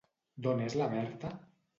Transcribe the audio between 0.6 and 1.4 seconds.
és la Berta?